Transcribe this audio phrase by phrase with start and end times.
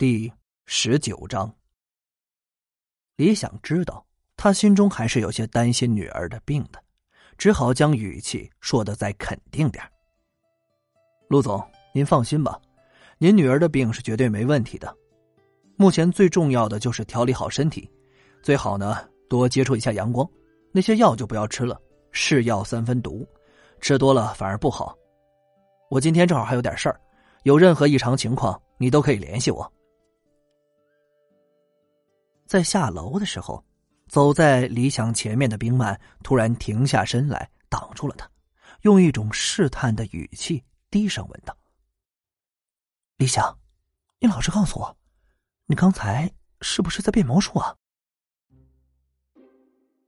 [0.00, 0.32] 第
[0.64, 1.54] 十九章。
[3.16, 4.02] 李想知道，
[4.34, 6.82] 他心中还是有些担心女儿的病的，
[7.36, 9.84] 只好将语气说的再肯定点
[11.28, 12.58] 陆总，您放心吧，
[13.18, 14.96] 您女儿的病是绝对没问题的。
[15.76, 17.86] 目前最重要的就是调理好身体，
[18.42, 20.26] 最好呢多接触一下阳光，
[20.72, 21.78] 那些药就不要吃了，
[22.10, 23.28] 是药三分毒，
[23.82, 24.96] 吃多了反而不好。
[25.90, 26.98] 我今天正好还有点事儿，
[27.42, 29.70] 有任何异常情况，你都可以联系我。
[32.50, 33.64] 在下楼的时候，
[34.08, 38.28] 走在李想前面的冰曼突然停下身来，挡住了他，
[38.82, 41.56] 用一种试探的语气低声问道
[43.18, 43.56] ：“李想，
[44.18, 44.96] 你老实告诉我，
[45.66, 46.28] 你刚才
[46.60, 47.76] 是不是在变魔术啊？”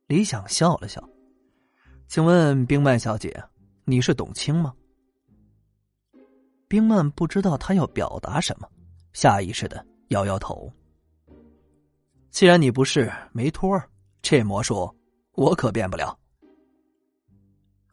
[0.09, 1.09] 李想笑了笑
[2.09, 3.40] ：“请问冰曼小姐，
[3.84, 4.74] 你是董卿吗？”
[6.66, 8.68] 冰曼不知道他要表达什么，
[9.12, 10.68] 下意识的摇摇头。
[12.33, 13.87] 既然你不是，没托儿，
[14.23, 14.91] 这魔术
[15.33, 16.19] 我可变不了。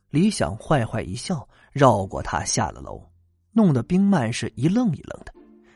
[0.10, 3.06] 李想坏坏一笑，绕过他下了楼，
[3.52, 5.34] 弄得冰曼是一愣一愣的，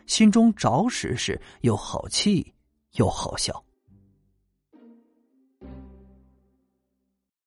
[0.07, 2.53] 心中着实是又好气
[2.93, 3.61] 又好笑。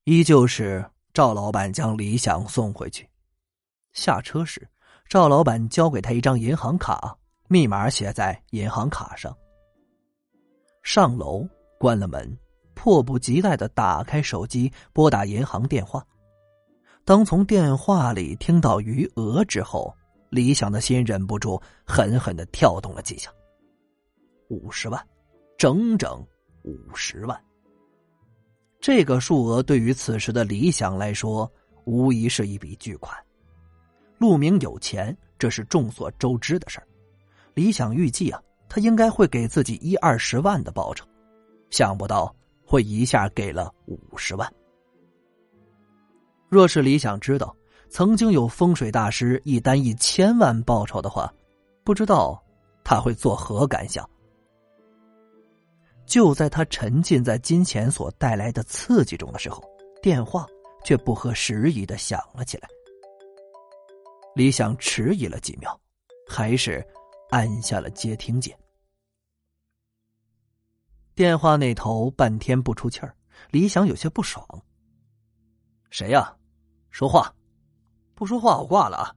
[0.04, 3.08] 依旧是赵老板将李想送回去，
[3.94, 4.68] 下车时，
[5.08, 7.16] 赵老板交给他一张银行卡，
[7.48, 9.34] 密码写在银行卡上。
[10.86, 11.44] 上楼，
[11.80, 12.38] 关了门，
[12.74, 16.06] 迫不及待的打开手机，拨打银行电话。
[17.04, 19.92] 当从电话里听到余额之后，
[20.30, 23.28] 李想的心忍不住狠狠的跳动了几下。
[24.48, 25.04] 五十万，
[25.58, 26.24] 整整
[26.62, 27.36] 五十万。
[28.80, 31.50] 这个数额对于此时的李想来说，
[31.84, 33.12] 无疑是一笔巨款。
[34.18, 36.86] 陆明有钱，这是众所周知的事儿。
[37.54, 38.40] 李想预计啊。
[38.68, 41.06] 他应该会给自己一二十万的报酬，
[41.70, 44.52] 想不到会一下给了五十万。
[46.48, 47.56] 若是李想知道
[47.88, 51.32] 曾经有风水大师一单一千万报酬的话，
[51.84, 52.42] 不知道
[52.84, 54.08] 他会作何感想。
[56.04, 59.62] 就在他沉浸在金钱所带来的刺激中的时候，
[60.02, 60.46] 电话
[60.84, 62.68] 却不合时宜的响了起来。
[64.34, 65.80] 李想迟疑了几秒，
[66.28, 66.84] 还是。
[67.30, 68.56] 按下了接听键，
[71.16, 73.16] 电话那头半天不出气儿，
[73.50, 74.46] 李想有些不爽。
[75.88, 76.36] 谁呀？
[76.90, 77.34] 说话，
[78.14, 79.16] 不说话我挂了啊！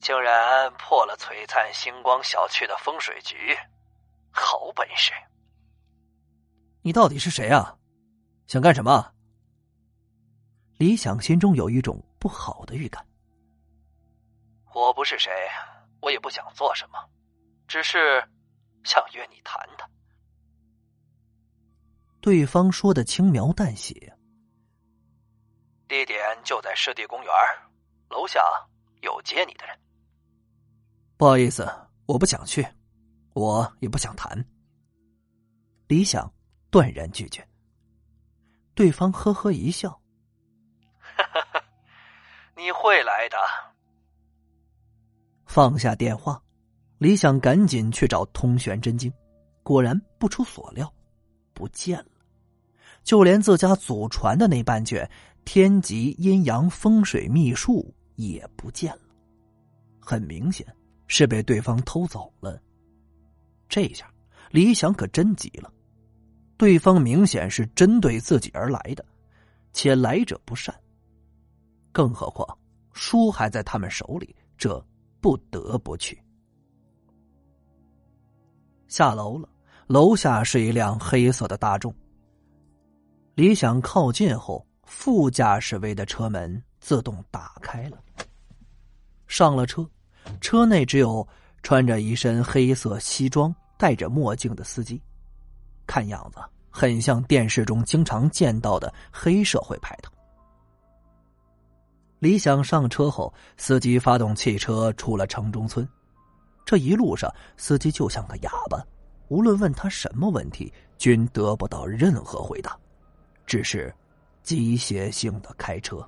[0.00, 3.36] 竟然破了璀璨星光小区的风水局，
[4.30, 5.12] 好本事！
[6.82, 7.76] 你到底是谁啊？
[8.46, 9.12] 想干什么？
[10.78, 13.04] 李想心中有一种不好的预感。
[14.72, 15.32] 我不是谁。
[16.00, 17.10] 我也不想做什么，
[17.66, 18.22] 只是
[18.84, 19.90] 想约你谈谈。
[22.22, 24.16] 对方说的轻描淡写，
[25.88, 27.32] 地点就在湿地公园，
[28.10, 28.40] 楼下
[29.00, 29.76] 有接你的人。
[31.16, 31.68] 不好意思，
[32.06, 32.64] 我不想去，
[33.34, 34.38] 我也不想谈。
[35.88, 36.32] 李想
[36.70, 37.44] 断然拒绝。
[38.76, 40.00] 对方呵呵一笑
[42.56, 43.36] ：“你会来的。”
[45.44, 46.40] 放下电话，
[46.98, 49.12] 李想赶紧去找通玄真经，
[49.64, 50.88] 果然不出所料，
[51.52, 52.11] 不见了。
[53.02, 55.04] 就连自家祖传的那半卷
[55.44, 57.82] 《天极阴阳风水秘术》
[58.16, 59.14] 也不见了，
[60.00, 60.66] 很明显
[61.06, 62.60] 是被对方偷走了。
[63.68, 64.12] 这下
[64.50, 65.72] 李想可真急了，
[66.56, 69.04] 对方明显是针对自己而来的，
[69.72, 70.74] 且来者不善。
[71.90, 72.58] 更何况
[72.92, 74.84] 书还在他们手里，这。
[75.22, 76.20] 不得不去。
[78.88, 79.48] 下楼了，
[79.86, 81.94] 楼下是一辆黑色的大众。
[83.34, 87.96] 李想靠近后，副驾驶位的车门自动打开了。
[89.26, 89.88] 上了车，
[90.38, 91.26] 车内只有
[91.62, 95.00] 穿着一身黑色西装、戴着墨镜的司机，
[95.86, 100.12] 看样子很像电视中经常见到的黑社会派头。
[102.18, 105.88] 李想上车后，司机发动汽车出了城中村。
[106.66, 108.78] 这一路上，司机就像个哑巴，
[109.28, 112.78] 无论问他什么问题，均得不到任何回答，
[113.46, 113.94] 只是
[114.42, 116.06] 机械性的开车。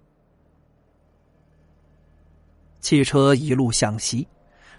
[2.80, 4.26] 汽车一路向西，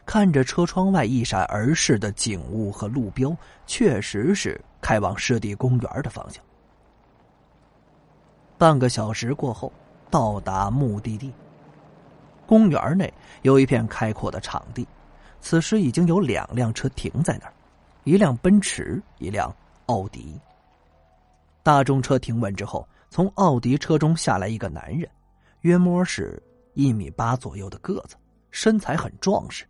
[0.05, 3.35] 看着车窗外一闪而逝的景物和路标，
[3.65, 6.43] 确实是开往湿地公园的方向。
[8.57, 9.71] 半个小时过后。
[10.11, 11.33] 到达目的地。
[12.45, 13.11] 公园内
[13.41, 14.87] 有一片开阔的场地，
[15.41, 17.53] 此时已经有两辆车停在那儿，
[18.05, 19.53] 一辆奔驰，一辆
[19.87, 20.39] 奥迪。
[21.65, 25.09] 大众车停稳之后，从奥迪车中下来一个男人，
[25.62, 26.39] 约摸是
[26.75, 28.15] 一米八左右的个子，
[28.51, 29.67] 身材很壮实。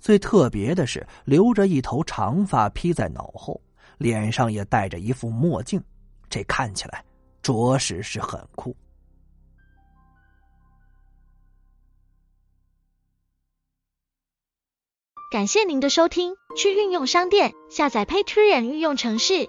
[0.00, 3.60] 最特别的是，留着一头长发披在脑后，
[3.96, 5.80] 脸上也戴着一副墨镜，
[6.28, 7.04] 这看起来
[7.42, 8.74] 着实是很酷。
[15.30, 19.48] 感谢您的收听，去运用商店下载 Patreon 运用城市。